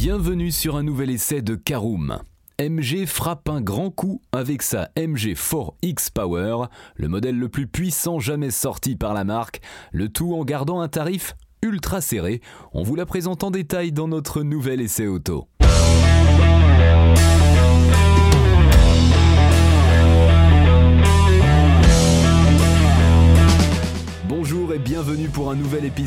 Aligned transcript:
Bienvenue 0.00 0.52
sur 0.52 0.76
un 0.76 0.84
nouvel 0.84 1.10
essai 1.10 1.42
de 1.42 1.56
Caroom. 1.56 2.20
MG 2.60 3.04
frappe 3.04 3.48
un 3.48 3.60
grand 3.60 3.90
coup 3.90 4.22
avec 4.30 4.62
sa 4.62 4.90
MG4X 4.96 6.12
Power, 6.14 6.66
le 6.94 7.08
modèle 7.08 7.36
le 7.36 7.48
plus 7.48 7.66
puissant 7.66 8.20
jamais 8.20 8.52
sorti 8.52 8.94
par 8.94 9.12
la 9.12 9.24
marque, 9.24 9.60
le 9.90 10.08
tout 10.08 10.34
en 10.34 10.44
gardant 10.44 10.80
un 10.80 10.86
tarif 10.86 11.34
ultra 11.62 12.00
serré. 12.00 12.40
On 12.72 12.84
vous 12.84 12.94
la 12.94 13.06
présente 13.06 13.42
en 13.42 13.50
détail 13.50 13.90
dans 13.90 14.06
notre 14.06 14.44
nouvel 14.44 14.80
essai 14.80 15.08
auto. 15.08 15.48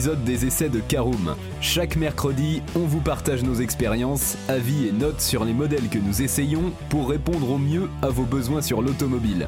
Des 0.10 0.46
essais 0.46 0.70
de 0.70 0.80
Caroom. 0.80 1.36
Chaque 1.62 1.96
mercredi, 1.96 2.62
on 2.76 2.86
vous 2.86 3.02
partage 3.02 3.44
nos 3.44 3.56
expériences, 3.56 4.36
avis 4.48 4.88
et 4.88 4.92
notes 4.92 5.22
sur 5.22 5.46
les 5.46 5.54
modèles 5.54 5.90
que 5.90 6.00
nous 6.00 6.22
essayons 6.24 6.72
pour 6.90 7.10
répondre 7.10 7.52
au 7.52 7.58
mieux 7.58 7.88
à 8.02 8.10
vos 8.10 8.24
besoins 8.24 8.62
sur 8.62 8.82
l'automobile. 8.82 9.48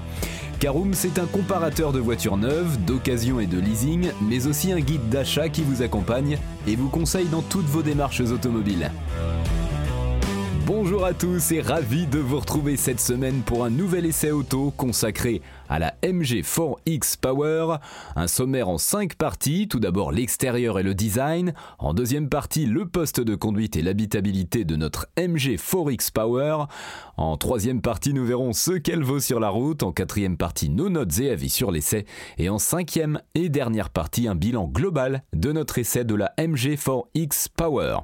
Caroom, 0.59 0.93
c'est 0.93 1.17
un 1.17 1.25
comparateur 1.25 1.91
de 1.91 1.99
voitures 1.99 2.37
neuves, 2.37 2.77
d'occasion 2.85 3.39
et 3.39 3.47
de 3.47 3.59
leasing, 3.59 4.11
mais 4.21 4.45
aussi 4.45 4.71
un 4.71 4.79
guide 4.79 5.09
d'achat 5.09 5.49
qui 5.49 5.63
vous 5.63 5.81
accompagne 5.81 6.37
et 6.67 6.75
vous 6.75 6.89
conseille 6.89 7.27
dans 7.27 7.41
toutes 7.41 7.65
vos 7.65 7.81
démarches 7.81 8.21
automobiles. 8.21 8.91
Bonjour 10.65 11.03
à 11.03 11.13
tous 11.13 11.51
et 11.51 11.59
ravi 11.59 12.07
de 12.07 12.19
vous 12.19 12.39
retrouver 12.39 12.77
cette 12.77 13.01
semaine 13.01 13.41
pour 13.41 13.65
un 13.65 13.69
nouvel 13.69 14.05
essai 14.05 14.31
auto 14.31 14.71
consacré 14.77 15.41
à 15.73 15.79
la 15.79 15.95
MG4X 16.03 17.17
Power. 17.19 17.77
Un 18.15 18.27
sommaire 18.27 18.69
en 18.69 18.77
5 18.77 19.15
parties, 19.15 19.67
tout 19.67 19.79
d'abord 19.79 20.11
l'extérieur 20.11 20.77
et 20.77 20.83
le 20.83 20.93
design, 20.93 21.55
en 21.79 21.95
deuxième 21.95 22.29
partie 22.29 22.67
le 22.67 22.85
poste 22.85 23.19
de 23.19 23.33
conduite 23.33 23.75
et 23.75 23.81
l'habitabilité 23.81 24.65
de 24.65 24.75
notre 24.75 25.07
MG4X 25.17 26.11
Power, 26.11 26.65
en 27.17 27.37
troisième 27.37 27.81
partie 27.81 28.13
nous 28.13 28.23
verrons 28.23 28.53
ce 28.53 28.73
qu'elle 28.73 29.03
vaut 29.03 29.19
sur 29.19 29.39
la 29.39 29.49
route, 29.49 29.81
en 29.81 29.91
quatrième 29.91 30.37
partie 30.37 30.69
nos 30.69 30.89
notes 30.89 31.19
et 31.19 31.31
avis 31.31 31.49
sur 31.49 31.71
l'essai, 31.71 32.05
et 32.37 32.49
en 32.49 32.59
cinquième 32.59 33.19
et 33.33 33.49
dernière 33.49 33.89
partie 33.89 34.27
un 34.27 34.35
bilan 34.35 34.67
global 34.67 35.23
de 35.33 35.51
notre 35.51 35.79
essai 35.79 36.05
de 36.05 36.13
la 36.13 36.33
MG4X 36.37 37.47
Power. 37.57 37.97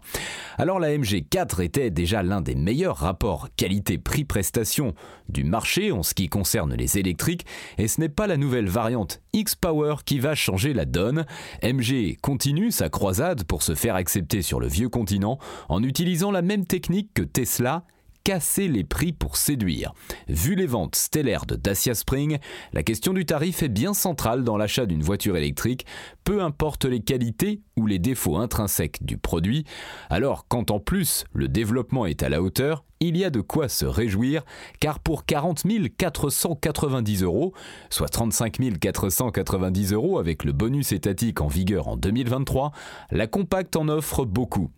Alors 0.57 0.79
la 0.79 0.89
MG4 0.89 1.61
était 1.61 1.91
déjà 1.91 2.23
l'un 2.23 2.41
des 2.41 2.55
meilleurs 2.55 2.97
rapports 2.97 3.49
qualité-prix-prestation 3.55 4.95
du 5.27 5.43
marché 5.43 5.91
en 5.91 6.01
ce 6.01 6.15
qui 6.15 6.29
concerne 6.29 6.73
les 6.73 6.97
électriques, 6.97 7.45
et 7.77 7.87
ce 7.87 7.99
n'est 7.99 8.09
pas 8.09 8.27
la 8.27 8.37
nouvelle 8.37 8.67
variante 8.67 9.21
X-Power 9.33 9.95
qui 10.05 10.19
va 10.19 10.35
changer 10.35 10.73
la 10.73 10.85
donne. 10.85 11.25
MG 11.63 12.17
continue 12.21 12.71
sa 12.71 12.89
croisade 12.89 13.43
pour 13.43 13.63
se 13.63 13.75
faire 13.75 13.95
accepter 13.95 14.41
sur 14.41 14.59
le 14.59 14.67
vieux 14.67 14.89
continent 14.89 15.39
en 15.67 15.83
utilisant 15.83 16.31
la 16.31 16.41
même 16.41 16.65
technique 16.65 17.13
que 17.13 17.23
Tesla 17.23 17.83
casser 18.23 18.67
les 18.67 18.83
prix 18.83 19.13
pour 19.13 19.37
séduire. 19.37 19.93
Vu 20.27 20.55
les 20.55 20.67
ventes 20.67 20.95
stellaires 20.95 21.45
de 21.45 21.55
Dacia 21.55 21.95
Spring, 21.95 22.37
la 22.73 22.83
question 22.83 23.13
du 23.13 23.25
tarif 23.25 23.63
est 23.63 23.69
bien 23.69 23.93
centrale 23.93 24.43
dans 24.43 24.57
l'achat 24.57 24.85
d'une 24.85 25.03
voiture 25.03 25.37
électrique, 25.37 25.85
peu 26.23 26.41
importe 26.41 26.85
les 26.85 26.99
qualités 26.99 27.61
ou 27.77 27.87
les 27.87 27.99
défauts 27.99 28.37
intrinsèques 28.37 29.03
du 29.03 29.17
produit. 29.17 29.65
Alors 30.09 30.45
quand 30.47 30.71
en 30.71 30.79
plus 30.79 31.25
le 31.33 31.47
développement 31.47 32.05
est 32.05 32.23
à 32.23 32.29
la 32.29 32.41
hauteur, 32.41 32.83
il 32.99 33.17
y 33.17 33.23
a 33.23 33.29
de 33.29 33.41
quoi 33.41 33.69
se 33.69 33.85
réjouir, 33.85 34.43
car 34.79 34.99
pour 34.99 35.25
40 35.25 35.63
490 35.97 37.23
euros, 37.23 37.53
soit 37.89 38.09
35 38.09 38.79
490 38.79 39.93
euros 39.93 40.19
avec 40.19 40.43
le 40.43 40.51
bonus 40.51 40.91
étatique 40.91 41.41
en 41.41 41.47
vigueur 41.47 41.87
en 41.87 41.95
2023, 41.95 42.71
la 43.11 43.27
compacte 43.27 43.75
en 43.75 43.87
offre 43.87 44.25
beaucoup. 44.25 44.69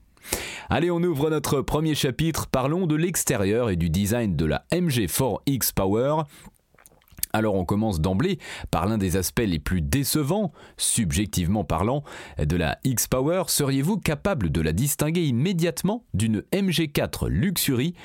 Allez, 0.69 0.91
on 0.91 1.01
ouvre 1.03 1.29
notre 1.29 1.61
premier 1.61 1.95
chapitre. 1.95 2.47
Parlons 2.47 2.87
de 2.87 2.95
l'extérieur 2.95 3.69
et 3.69 3.75
du 3.75 3.89
design 3.89 4.35
de 4.35 4.45
la 4.45 4.65
MG4X 4.71 5.73
Power. 5.73 6.23
Alors 7.33 7.55
on 7.55 7.65
commence 7.65 8.01
d'emblée 8.01 8.39
par 8.71 8.87
l'un 8.87 8.97
des 8.97 9.15
aspects 9.15 9.43
les 9.45 9.59
plus 9.59 9.81
décevants, 9.81 10.51
subjectivement 10.77 11.63
parlant, 11.63 12.03
de 12.37 12.55
la 12.55 12.77
X-Power. 12.83 13.43
Seriez-vous 13.47 13.97
capable 13.97 14.51
de 14.51 14.61
la 14.61 14.73
distinguer 14.73 15.25
immédiatement 15.25 16.05
d'une 16.13 16.43
MG4 16.53 17.27
Luxury? 17.27 17.95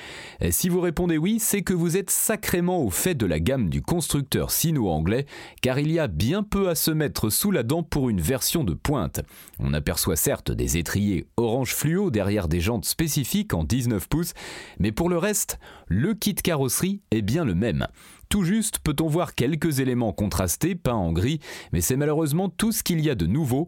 Si 0.51 0.69
vous 0.69 0.81
répondez 0.81 1.17
oui, 1.17 1.39
c'est 1.39 1.61
que 1.61 1.73
vous 1.73 1.97
êtes 1.97 2.09
sacrément 2.09 2.83
au 2.83 2.89
fait 2.89 3.15
de 3.15 3.25
la 3.25 3.39
gamme 3.39 3.69
du 3.69 3.81
constructeur 3.81 4.51
sino-anglais, 4.51 5.25
car 5.61 5.79
il 5.79 5.91
y 5.91 5.99
a 5.99 6.07
bien 6.07 6.43
peu 6.43 6.69
à 6.69 6.75
se 6.75 6.91
mettre 6.91 7.29
sous 7.29 7.51
la 7.51 7.63
dent 7.63 7.83
pour 7.83 8.09
une 8.09 8.21
version 8.21 8.63
de 8.63 8.73
pointe. 8.73 9.21
On 9.59 9.73
aperçoit 9.73 10.15
certes 10.15 10.51
des 10.51 10.77
étriers 10.77 11.27
orange 11.37 11.73
fluo 11.73 12.11
derrière 12.11 12.47
des 12.47 12.61
jantes 12.61 12.85
spécifiques 12.85 13.53
en 13.53 13.63
19 13.63 14.07
pouces, 14.07 14.33
mais 14.79 14.91
pour 14.91 15.09
le 15.09 15.17
reste, 15.17 15.59
le 15.87 16.13
kit 16.13 16.35
carrosserie 16.35 17.01
est 17.11 17.21
bien 17.21 17.45
le 17.45 17.55
même. 17.55 17.87
Tout 18.29 18.43
juste 18.43 18.79
peut-on 18.79 19.07
voir 19.07 19.35
quelques 19.35 19.79
éléments 19.79 20.13
contrastés 20.13 20.75
peints 20.75 20.93
en 20.93 21.11
gris, 21.11 21.39
mais 21.71 21.81
c'est 21.81 21.95
malheureusement 21.95 22.49
tout 22.49 22.71
ce 22.71 22.83
qu'il 22.83 22.99
y 22.99 23.09
a 23.09 23.15
de 23.15 23.25
nouveau. 23.25 23.67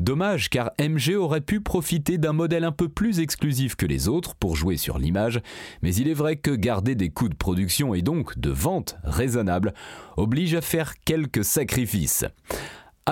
Dommage 0.00 0.48
car 0.48 0.70
MG 0.80 1.14
aurait 1.14 1.42
pu 1.42 1.60
profiter 1.60 2.16
d'un 2.16 2.32
modèle 2.32 2.64
un 2.64 2.72
peu 2.72 2.88
plus 2.88 3.20
exclusif 3.20 3.76
que 3.76 3.84
les 3.84 4.08
autres 4.08 4.34
pour 4.34 4.56
jouer 4.56 4.78
sur 4.78 4.98
l'image, 4.98 5.42
mais 5.82 5.94
il 5.94 6.08
est 6.08 6.14
vrai 6.14 6.36
que 6.36 6.52
garder 6.52 6.94
des 6.94 7.10
coûts 7.10 7.28
de 7.28 7.34
production 7.34 7.94
et 7.94 8.00
donc 8.00 8.38
de 8.38 8.50
vente 8.50 8.96
raisonnables 9.04 9.74
oblige 10.16 10.54
à 10.54 10.62
faire 10.62 10.94
quelques 11.04 11.44
sacrifices. 11.44 12.24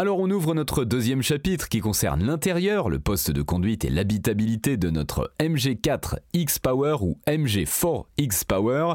Alors 0.00 0.20
on 0.20 0.30
ouvre 0.30 0.54
notre 0.54 0.84
deuxième 0.84 1.22
chapitre 1.22 1.68
qui 1.68 1.80
concerne 1.80 2.24
l'intérieur, 2.24 2.88
le 2.88 3.00
poste 3.00 3.32
de 3.32 3.42
conduite 3.42 3.84
et 3.84 3.90
l'habitabilité 3.90 4.76
de 4.76 4.90
notre 4.90 5.32
MG4 5.40 6.18
X-Power 6.34 6.98
ou 7.00 7.18
MG4 7.26 8.04
X-Power. 8.16 8.94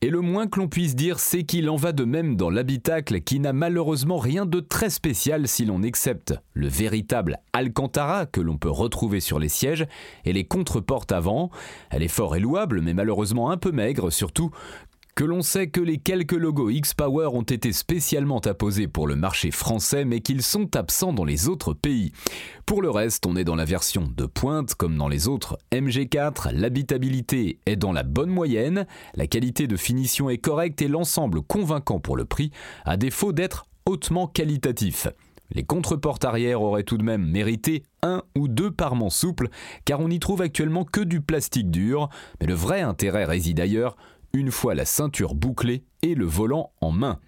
Et 0.00 0.10
le 0.10 0.20
moins 0.20 0.46
que 0.46 0.60
l'on 0.60 0.68
puisse 0.68 0.94
dire, 0.94 1.18
c'est 1.18 1.42
qu'il 1.42 1.68
en 1.68 1.74
va 1.74 1.90
de 1.90 2.04
même 2.04 2.36
dans 2.36 2.50
l'habitacle 2.50 3.20
qui 3.22 3.40
n'a 3.40 3.52
malheureusement 3.52 4.18
rien 4.18 4.46
de 4.46 4.60
très 4.60 4.90
spécial 4.90 5.48
si 5.48 5.64
l'on 5.64 5.82
accepte 5.82 6.34
le 6.52 6.68
véritable 6.68 7.40
Alcantara 7.52 8.24
que 8.24 8.40
l'on 8.40 8.56
peut 8.56 8.70
retrouver 8.70 9.18
sur 9.18 9.40
les 9.40 9.48
sièges 9.48 9.88
et 10.24 10.32
les 10.32 10.44
contreportes 10.44 11.10
avant. 11.10 11.50
Elle 11.90 12.04
est 12.04 12.06
fort 12.06 12.36
et 12.36 12.40
louable 12.40 12.80
mais 12.80 12.94
malheureusement 12.94 13.50
un 13.50 13.56
peu 13.56 13.72
maigre, 13.72 14.12
surtout 14.12 14.52
que 15.14 15.24
l'on 15.24 15.42
sait 15.42 15.68
que 15.68 15.80
les 15.80 15.98
quelques 15.98 16.32
logos 16.32 16.70
X-Power 16.70 17.28
ont 17.32 17.42
été 17.42 17.72
spécialement 17.72 18.40
apposés 18.40 18.88
pour 18.88 19.06
le 19.06 19.14
marché 19.14 19.52
français 19.52 20.04
mais 20.04 20.20
qu'ils 20.20 20.42
sont 20.42 20.74
absents 20.74 21.12
dans 21.12 21.24
les 21.24 21.48
autres 21.48 21.72
pays. 21.72 22.12
Pour 22.66 22.82
le 22.82 22.90
reste, 22.90 23.24
on 23.26 23.36
est 23.36 23.44
dans 23.44 23.54
la 23.54 23.64
version 23.64 24.10
de 24.16 24.26
pointe 24.26 24.74
comme 24.74 24.96
dans 24.96 25.08
les 25.08 25.28
autres 25.28 25.56
MG4, 25.72 26.52
l'habitabilité 26.52 27.58
est 27.66 27.76
dans 27.76 27.92
la 27.92 28.02
bonne 28.02 28.30
moyenne, 28.30 28.86
la 29.14 29.28
qualité 29.28 29.68
de 29.68 29.76
finition 29.76 30.30
est 30.30 30.38
correcte 30.38 30.82
et 30.82 30.88
l'ensemble 30.88 31.42
convaincant 31.42 32.00
pour 32.00 32.16
le 32.16 32.24
prix, 32.24 32.50
à 32.84 32.96
défaut 32.96 33.32
d'être 33.32 33.66
hautement 33.86 34.26
qualitatif. 34.26 35.06
Les 35.52 35.62
contreportes 35.62 36.24
arrière 36.24 36.62
auraient 36.62 36.82
tout 36.82 36.96
de 36.96 37.04
même 37.04 37.24
mérité 37.24 37.84
un 38.02 38.22
ou 38.36 38.48
deux 38.48 38.70
parements 38.70 39.10
souples, 39.10 39.48
car 39.84 40.00
on 40.00 40.08
n'y 40.08 40.18
trouve 40.18 40.42
actuellement 40.42 40.84
que 40.84 41.00
du 41.00 41.20
plastique 41.20 41.70
dur, 41.70 42.08
mais 42.40 42.46
le 42.46 42.54
vrai 42.54 42.80
intérêt 42.80 43.24
réside 43.24 43.60
ailleurs, 43.60 43.96
une 44.34 44.50
fois 44.50 44.74
la 44.74 44.84
ceinture 44.84 45.34
bouclée 45.34 45.84
et 46.02 46.14
le 46.14 46.26
volant 46.26 46.72
en 46.82 46.90
main. 46.90 47.20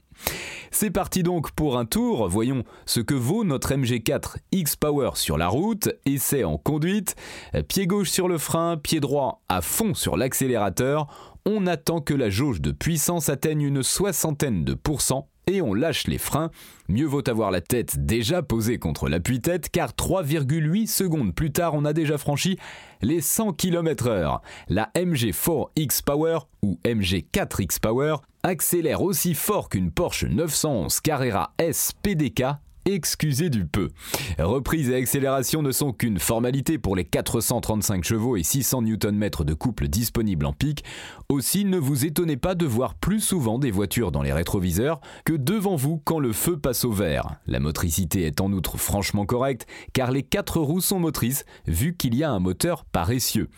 C'est 0.71 0.91
parti 0.91 1.23
donc 1.23 1.53
pour 1.53 1.79
un 1.79 1.87
tour, 1.87 2.29
voyons 2.29 2.65
ce 2.85 3.01
que 3.01 3.15
vaut 3.15 3.45
notre 3.45 3.73
MG4 3.73 4.37
X-Power 4.53 5.11
sur 5.15 5.39
la 5.39 5.49
route, 5.49 5.89
essai 6.05 6.45
en 6.45 6.59
conduite, 6.59 7.17
pied 7.69 7.87
gauche 7.87 8.11
sur 8.11 8.29
le 8.29 8.37
frein, 8.37 8.77
pied 8.77 9.01
droit 9.01 9.43
à 9.49 9.63
fond 9.63 9.95
sur 9.95 10.17
l'accélérateur, 10.17 11.07
on 11.47 11.67
attend 11.67 12.01
que 12.01 12.13
la 12.13 12.29
jauge 12.29 12.61
de 12.61 12.73
puissance 12.73 13.29
atteigne 13.29 13.63
une 13.63 13.83
soixantaine 13.83 14.65
de 14.65 14.75
pourcents 14.75 15.31
et 15.49 15.63
on 15.63 15.75
lâche 15.75 16.07
les 16.07 16.19
freins. 16.19 16.51
Mieux 16.89 17.07
vaut 17.07 17.29
avoir 17.29 17.51
la 17.51 17.61
tête 17.61 18.05
déjà 18.05 18.43
posée 18.43 18.79
contre 18.79 19.09
l'appui-tête 19.09 19.69
car 19.71 19.91
3,8 19.91 20.87
secondes 20.87 21.35
plus 21.35 21.53
tard 21.53 21.75
on 21.75 21.85
a 21.85 21.93
déjà 21.93 22.19
franchi 22.19 22.59
les 23.01 23.21
100 23.21 23.53
km/h. 23.53 24.41
La 24.69 24.91
MG4X 24.97 26.03
Power 26.03 26.39
ou 26.63 26.81
MG4X 26.85 27.79
Power 27.81 28.17
accélère 28.43 29.03
aussi 29.03 29.35
fort 29.35 29.69
qu'une 29.69 29.91
Porsche 29.91 30.25
911 30.25 31.01
Carrera 31.01 31.53
S 31.59 31.93
PDK 32.03 32.45
excusez 32.87 33.51
du 33.51 33.67
peu. 33.67 33.91
Reprise 34.39 34.89
et 34.91 34.95
accélération 34.95 35.61
ne 35.61 35.73
sont 35.73 35.93
qu'une 35.93 36.19
formalité 36.19 36.79
pour 36.79 36.97
les 36.97 37.05
435 37.05 38.05
chevaux 38.05 38.37
et 38.37 38.43
600 38.43 38.83
Nm 38.83 39.31
de 39.45 39.55
couple 39.55 39.89
disponibles 39.89 40.47
en 40.47 40.53
pic. 40.53 40.85
Aussi, 41.29 41.65
ne 41.65 41.79
vous 41.79 42.07
étonnez 42.07 42.37
pas 42.37 42.55
de 42.55 42.65
voir 42.65 42.95
plus 42.95 43.21
souvent 43.21 43.59
des 43.59 43.71
voitures 43.71 44.13
dans 44.13 44.23
les 44.23 44.33
rétroviseurs 44.33 45.01
que 45.25 45.33
devant 45.33 45.77
vous 45.77 46.01
quand 46.05 46.21
le 46.21 46.33
feu 46.33 46.57
passe 46.57 46.85
au 46.85 46.93
vert. 46.93 47.37
La 47.47 47.61
motricité 47.61 48.23
est 48.23 48.41
en 48.41 48.53
outre 48.53 48.79
franchement 48.79 49.27
correcte 49.27 49.67
car 49.93 50.11
les 50.13 50.23
quatre 50.23 50.61
roues 50.61 50.81
sont 50.81 51.01
motrices 51.01 51.45
vu 51.67 51.97
qu'il 51.97 52.15
y 52.15 52.23
a 52.23 52.31
un 52.31 52.39
moteur 52.39 52.85
paresseux. 52.85 53.49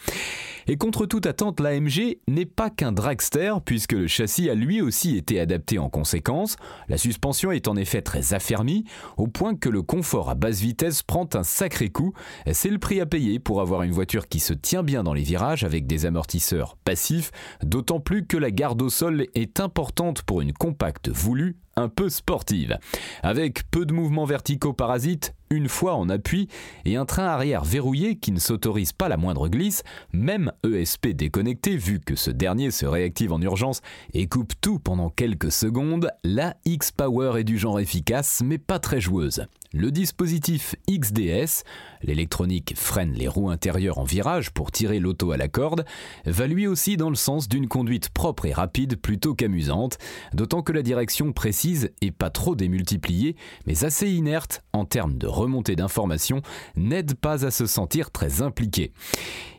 Et 0.71 0.77
contre 0.77 1.07
toute 1.07 1.27
attente, 1.27 1.61
l'AMG 1.61 2.19
n'est 2.29 2.45
pas 2.45 2.69
qu'un 2.69 2.93
dragster 2.93 3.55
puisque 3.65 3.93
le 3.93 4.07
châssis 4.07 4.51
a 4.51 4.55
lui 4.55 4.83
aussi 4.83 5.17
été 5.17 5.41
adapté 5.41 5.79
en 5.79 5.89
conséquence. 5.89 6.57
La 6.89 6.99
suspension 6.99 7.53
est 7.53 7.69
en 7.69 7.77
effet 7.77 8.03
très 8.03 8.35
affermie 8.35 8.85
au 9.19 9.27
point 9.27 9.55
que 9.55 9.69
le 9.69 9.83
confort 9.83 10.31
à 10.31 10.35
basse 10.35 10.61
vitesse 10.61 11.03
prend 11.03 11.29
un 11.35 11.43
sacré 11.43 11.91
coup. 11.91 12.15
C'est 12.51 12.71
le 12.71 12.79
prix 12.79 13.01
à 13.01 13.07
payer 13.07 13.39
pour 13.39 13.61
avoir 13.61 13.83
une 13.83 13.93
voiture 13.93 14.29
qui 14.29 14.41
se 14.41 14.55
tient 14.55 14.83
bien 14.83 15.03
dans 15.03 15.13
les 15.13 15.23
virages 15.23 15.65
avec 15.65 15.87
des 15.87 16.07
amortisseurs 16.07 16.77
passifs, 16.85 17.31
d'autant 17.63 18.01
plus 18.01 18.27
que 18.27 18.37
la 18.37 18.51
garde 18.51 18.81
au 18.81 18.89
sol 18.89 19.27
est 19.35 19.61
importante 19.61 20.23
pour 20.23 20.41
une 20.41 20.53
compacte 20.53 21.09
voulue 21.09 21.57
un 21.79 21.89
peu 21.89 22.09
sportive. 22.09 22.79
Avec 23.23 23.71
peu 23.71 23.87
de 23.87 23.95
mouvements 23.95 24.25
verticaux 24.25 24.73
parasites, 24.73 25.35
une 25.51 25.69
fois 25.69 25.95
en 25.95 26.09
appui, 26.09 26.49
et 26.85 26.97
un 26.97 27.07
train 27.07 27.25
arrière 27.25 27.65
verrouillé 27.65 28.17
qui 28.17 28.33
ne 28.33 28.41
s'autorise 28.41 28.93
pas 28.93 29.09
la 29.09 29.17
moindre 29.17 29.49
glisse, 29.49 29.83
même 30.13 30.53
ESP 30.65 31.09
déconnecté 31.09 31.77
vu 31.77 32.01
que 32.01 32.17
ce 32.17 32.31
dernier 32.31 32.71
se 32.71 32.85
réactive 32.85 33.33
en 33.33 33.41
urgence 33.41 33.81
et 34.13 34.27
coupe 34.27 34.53
tout 34.61 34.79
pendant 34.79 35.09
quelques 35.09 35.53
secondes, 35.53 36.11
la 36.25 36.57
X-Power 36.65 37.41
est 37.41 37.45
du 37.45 37.59
genre 37.59 37.81
efficace 37.81 38.43
mais 38.45 38.59
pas 38.59 38.79
très 38.79 39.01
joueuse. 39.01 39.47
Le 39.75 39.91
dispositif 39.91 40.77
XDS, 40.89 41.63
l'électronique 42.03 42.73
freine 42.75 43.13
les 43.13 43.29
roues 43.29 43.51
intérieures 43.51 43.99
en 43.99 44.05
virage 44.05 44.51
pour 44.51 44.73
tirer 44.73 44.99
l'auto 44.99 45.31
à 45.31 45.37
la 45.37 45.49
corde, 45.49 45.85
va 46.25 46.47
lui 46.47 46.67
aussi 46.67 46.97
dans 46.97 47.11
le 47.11 47.17
sens 47.17 47.51
d'une 47.51 47.69
conduite 47.69 48.09
propre 48.09 48.47
et 48.47 48.55
rapide 48.55 48.97
plutôt 48.97 49.35
qu'amusante, 49.35 49.99
d'autant 50.33 50.63
que 50.63 50.73
la 50.73 50.81
direction 50.81 51.35
précise 51.35 51.91
et 52.01 52.13
pas 52.13 52.31
trop 52.31 52.55
démultipliée, 52.55 53.37
mais 53.67 53.85
assez 53.85 54.11
inerte 54.11 54.65
en 54.73 54.87
termes 54.87 55.19
de 55.19 55.27
remontée 55.27 55.77
d'informations, 55.77 56.41
n'aide 56.75 57.15
pas 57.15 57.45
à 57.45 57.51
se 57.51 57.67
sentir 57.67 58.11
très 58.11 58.41
impliqué. 58.41 58.93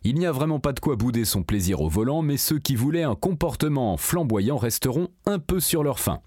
Il 0.04 0.16
n'y 0.16 0.26
a 0.26 0.32
vraiment 0.32 0.60
pas 0.60 0.74
de 0.74 0.80
quoi 0.80 0.96
bouder 0.96 1.26
son 1.26 1.44
plaisir 1.44 1.82
au 1.82 1.90
volant, 1.90 2.22
mais 2.22 2.38
ceux 2.38 2.58
qui 2.58 2.76
voulaient 2.76 3.04
un 3.04 3.16
comportement 3.16 3.98
flamboyant 3.98 4.58
resteront 4.58 5.10
un 5.26 5.40
peu 5.40 5.60
sur 5.60 5.84
leur 5.84 6.00
faim. 6.00 6.22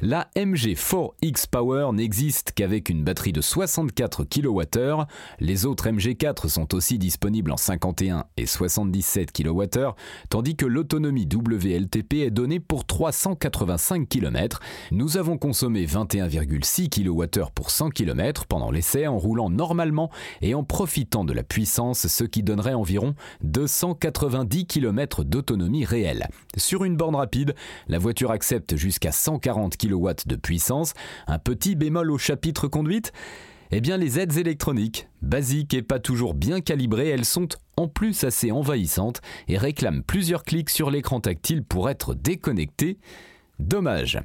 La 0.00 0.28
MG4X 0.34 1.44
Power 1.50 1.90
n'existe 1.92 2.52
qu'avec 2.52 2.88
une 2.88 3.04
batterie 3.04 3.27
de 3.32 3.40
64 3.40 4.24
kWh, 4.24 5.04
les 5.40 5.66
autres 5.66 5.88
MG4 5.88 6.48
sont 6.48 6.74
aussi 6.74 6.98
disponibles 6.98 7.52
en 7.52 7.56
51 7.56 8.24
et 8.36 8.46
77 8.46 9.32
kWh, 9.32 9.94
tandis 10.30 10.56
que 10.56 10.66
l'autonomie 10.66 11.28
WLTP 11.32 12.14
est 12.14 12.30
donnée 12.30 12.60
pour 12.60 12.86
385 12.86 14.08
km. 14.08 14.60
Nous 14.90 15.16
avons 15.16 15.38
consommé 15.38 15.86
21,6 15.86 16.88
kWh 16.88 17.50
pour 17.54 17.70
100 17.70 17.90
km 17.90 18.46
pendant 18.46 18.70
l'essai 18.70 19.06
en 19.06 19.18
roulant 19.18 19.50
normalement 19.50 20.10
et 20.42 20.54
en 20.54 20.64
profitant 20.64 21.24
de 21.24 21.32
la 21.32 21.42
puissance, 21.42 22.06
ce 22.06 22.24
qui 22.24 22.42
donnerait 22.42 22.74
environ 22.74 23.14
290 23.42 24.66
km 24.66 25.24
d'autonomie 25.24 25.84
réelle. 25.84 26.28
Sur 26.56 26.84
une 26.84 26.96
borne 26.96 27.16
rapide, 27.16 27.54
la 27.88 27.98
voiture 27.98 28.30
accepte 28.30 28.76
jusqu'à 28.76 29.12
140 29.12 29.76
kW 29.76 30.08
de 30.26 30.36
puissance. 30.36 30.94
Un 31.26 31.38
petit 31.38 31.74
bémol 31.74 32.10
au 32.10 32.18
chapitre 32.18 32.68
conduite 32.68 33.12
eh 33.70 33.80
bien, 33.80 33.98
les 33.98 34.18
aides 34.18 34.38
électroniques, 34.38 35.08
basiques 35.20 35.74
et 35.74 35.82
pas 35.82 35.98
toujours 35.98 36.34
bien 36.34 36.60
calibrées, 36.60 37.08
elles 37.08 37.26
sont 37.26 37.48
en 37.76 37.86
plus 37.86 38.24
assez 38.24 38.50
envahissantes 38.50 39.20
et 39.46 39.58
réclament 39.58 40.02
plusieurs 40.02 40.42
clics 40.42 40.70
sur 40.70 40.90
l'écran 40.90 41.20
tactile 41.20 41.62
pour 41.62 41.90
être 41.90 42.14
déconnectées. 42.14 42.98
Dommage. 43.58 44.20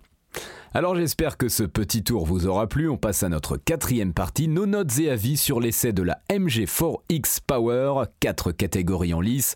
Alors 0.75 0.95
j'espère 0.95 1.37
que 1.37 1.49
ce 1.49 1.61
petit 1.61 2.03
tour 2.03 2.25
vous 2.25 2.47
aura 2.47 2.67
plu. 2.67 2.89
On 2.89 2.97
passe 2.97 3.21
à 3.21 3.29
notre 3.29 3.57
quatrième 3.57 4.13
partie, 4.13 4.47
nos 4.47 4.65
notes 4.65 4.97
et 4.97 5.11
avis 5.11 5.37
sur 5.37 5.59
l'essai 5.59 5.93
de 5.93 6.01
la 6.01 6.19
MG4X 6.31 7.41
Power, 7.45 8.05
quatre 8.19 8.51
catégories 8.51 9.13
en 9.13 9.21
lice. 9.21 9.55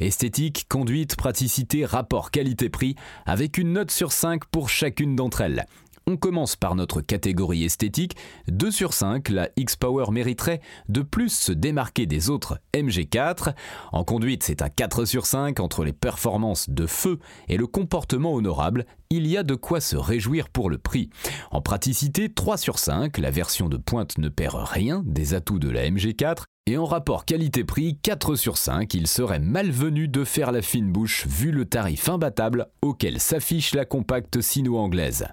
Esthétique, 0.00 0.66
conduite, 0.68 1.14
praticité, 1.14 1.84
rapport 1.84 2.32
qualité-prix, 2.32 2.96
avec 3.26 3.58
une 3.58 3.74
note 3.74 3.92
sur 3.92 4.10
5 4.10 4.44
pour 4.46 4.68
chacune 4.68 5.14
d'entre 5.14 5.42
elles. 5.42 5.66
On 6.08 6.16
commence 6.16 6.54
par 6.54 6.76
notre 6.76 7.00
catégorie 7.00 7.64
esthétique. 7.64 8.16
2 8.46 8.70
sur 8.70 8.92
5, 8.92 9.28
la 9.28 9.48
X-Power 9.56 10.12
mériterait 10.12 10.60
de 10.88 11.02
plus 11.02 11.30
se 11.30 11.50
démarquer 11.50 12.06
des 12.06 12.30
autres 12.30 12.60
MG4. 12.74 13.54
En 13.90 14.04
conduite, 14.04 14.44
c'est 14.44 14.62
un 14.62 14.68
4 14.68 15.04
sur 15.04 15.26
5 15.26 15.58
entre 15.58 15.84
les 15.84 15.92
performances 15.92 16.70
de 16.70 16.86
feu 16.86 17.18
et 17.48 17.56
le 17.56 17.66
comportement 17.66 18.34
honorable. 18.34 18.86
Il 19.10 19.26
y 19.26 19.36
a 19.36 19.42
de 19.42 19.56
quoi 19.56 19.80
se 19.80 19.96
réjouir 19.96 20.48
pour 20.48 20.70
le 20.70 20.78
prix. 20.78 21.10
En 21.50 21.60
praticité, 21.60 22.32
3 22.32 22.56
sur 22.56 22.78
5, 22.78 23.18
la 23.18 23.32
version 23.32 23.68
de 23.68 23.76
pointe 23.76 24.16
ne 24.18 24.28
perd 24.28 24.62
rien 24.62 25.02
des 25.04 25.34
atouts 25.34 25.58
de 25.58 25.70
la 25.70 25.90
MG4. 25.90 26.44
Et 26.68 26.76
en 26.78 26.84
rapport 26.84 27.24
qualité-prix, 27.24 27.96
4 28.02 28.34
sur 28.34 28.58
5, 28.58 28.92
il 28.94 29.06
serait 29.06 29.38
malvenu 29.38 30.08
de 30.08 30.24
faire 30.24 30.50
la 30.50 30.62
fine 30.62 30.90
bouche 30.90 31.24
vu 31.28 31.52
le 31.52 31.64
tarif 31.64 32.08
imbattable 32.08 32.66
auquel 32.82 33.20
s'affiche 33.20 33.72
la 33.72 33.84
compacte 33.84 34.40
sino-anglaise. 34.40 35.28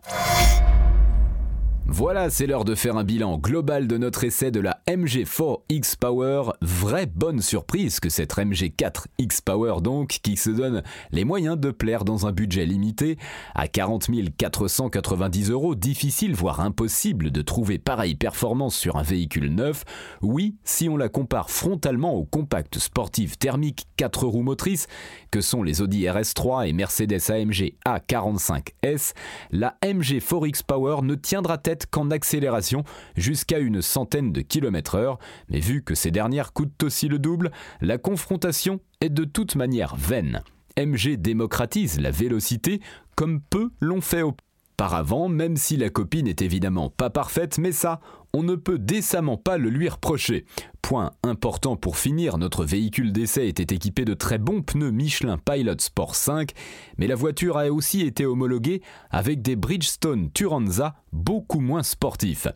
Voilà, 1.86 2.30
c'est 2.30 2.48
l'heure 2.48 2.64
de 2.64 2.76
faire 2.76 2.96
un 2.96 3.04
bilan 3.04 3.38
global 3.38 3.88
de 3.88 3.98
notre 3.98 4.24
essai 4.24 4.52
de 4.52 4.62
la 4.62 4.80
MG4X 4.88 5.98
Power. 6.00 6.54
Vraie 6.62 7.08
bonne 7.08 7.42
surprise 7.42 8.00
que 8.00 8.08
cette 8.08 8.38
MG4X 8.38 9.42
Power 9.44 9.82
donc, 9.82 10.20
qui 10.24 10.38
se 10.38 10.50
donne 10.50 10.82
les 11.12 11.26
moyens 11.26 11.60
de 11.60 11.72
plaire 11.72 12.06
dans 12.06 12.26
un 12.26 12.32
budget 12.32 12.66
limité. 12.66 13.18
À 13.54 13.68
40 13.68 14.10
490 14.38 15.52
euros, 15.52 15.76
difficile 15.76 16.34
voire 16.34 16.62
impossible 16.62 17.32
de 17.32 17.42
trouver 17.42 17.80
pareille 17.80 18.16
performance 18.16 18.78
sur 18.78 18.96
un 18.96 19.04
véhicule 19.04 19.54
neuf. 19.54 19.84
Oui, 20.22 20.56
si 20.64 20.88
on 20.88 20.96
la 20.96 21.10
compare 21.10 21.50
frontalement 21.50 22.14
aux 22.14 22.26
compacts 22.26 22.80
sportifs 22.80 23.38
thermiques 23.38 23.88
4 23.98 24.26
roues 24.26 24.42
motrices 24.42 24.88
que 25.32 25.42
sont 25.42 25.64
les 25.64 25.82
Audi 25.82 26.04
RS3 26.04 26.70
et 26.70 26.74
Mercedes 26.74 27.30
AMG 27.30 27.74
A45S, 27.86 29.14
la 29.52 29.76
MG4X 29.84 30.64
Power 30.64 31.02
ne 31.04 31.16
tiendra 31.16 31.58
tête 31.58 31.73
qu'en 31.90 32.12
accélération 32.12 32.84
jusqu'à 33.16 33.60
une 33.60 33.82
centaine 33.82 34.32
de 34.32 34.42
kilomètres 34.42 34.96
heure, 34.96 35.20
mais 35.50 35.60
vu 35.60 35.84
que 35.84 35.96
ces 35.96 36.12
dernières 36.12 36.54
coûtent 36.54 36.84
aussi 36.84 37.08
le 37.08 37.20
double, 37.20 37.52
la 37.82 37.98
confrontation 37.98 38.80
est 39.02 39.10
de 39.10 39.24
toute 39.24 39.56
manière 39.56 39.96
vaine. 39.96 40.44
MG 40.78 41.18
démocratise 41.18 42.00
la 42.00 42.12
vélocité 42.12 42.82
comme 43.16 43.42
peu 43.42 43.72
l'ont 43.80 44.02
fait 44.02 44.24
auparavant, 44.24 45.30
même 45.30 45.56
si 45.56 45.78
la 45.78 45.90
copie 45.90 46.24
n'est 46.24 46.36
évidemment 46.40 46.90
pas 46.90 47.10
parfaite, 47.10 47.58
mais 47.58 47.72
ça, 47.72 48.00
on 48.34 48.44
ne 48.44 48.56
peut 48.56 48.80
décemment 48.80 49.38
pas 49.38 49.58
le 49.58 49.70
lui 49.70 49.88
reprocher. 49.88 50.46
Point 50.84 51.12
important 51.24 51.78
pour 51.78 51.98
finir, 51.98 52.38
notre 52.38 52.66
véhicule 52.66 53.14
d'essai 53.14 53.48
était 53.48 53.74
équipé 53.74 54.04
de 54.04 54.14
très 54.14 54.38
bons 54.38 54.62
pneus 54.62 54.92
Michelin 54.92 55.38
Pilot 55.38 55.80
Sport 55.80 56.14
5, 56.14 56.52
mais 56.98 57.08
la 57.08 57.16
voiture 57.16 57.58
a 57.58 57.72
aussi 57.72 58.02
été 58.02 58.26
homologuée 58.26 58.82
avec 59.10 59.42
des 59.42 59.56
Bridgestone 59.56 60.30
Turanza 60.34 60.96
beaucoup 61.14 61.62
moins 61.62 61.84
sportifs. 61.84 62.48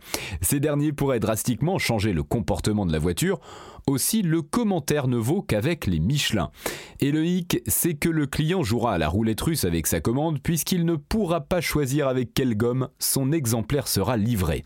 Ces 0.42 0.60
derniers 0.60 0.92
pourraient 0.92 1.22
drastiquement 1.22 1.78
changer 1.78 2.12
le 2.12 2.22
comportement 2.22 2.86
de 2.86 2.92
la 2.92 3.00
voiture, 3.00 3.40
aussi 3.88 4.24
le 4.24 4.42
commentaire 4.42 5.08
ne 5.08 5.18
vaut 5.18 5.42
qu'avec 5.42 5.88
les 5.88 6.02
Michelin. 6.02 6.52
Et 7.00 7.14
le 7.14 7.26
hic, 7.26 7.62
c'est 7.66 7.96
que 7.96 8.10
le 8.10 8.28
client 8.28 8.62
jouera 8.62 8.96
à 8.96 8.98
la 8.98 9.08
roulette 9.08 9.40
russe 9.40 9.64
avec 9.64 9.88
sa 9.88 10.02
commande 10.02 10.42
puisqu'il 10.44 10.86
ne 10.86 10.98
pourra 10.98 11.40
pas 11.40 11.62
choisir 11.62 12.10
avec 12.10 12.34
quelle 12.34 12.58
gomme 12.58 12.90
son 13.00 13.32
exemplaire 13.32 13.88
sera 13.88 14.18
livré. 14.18 14.66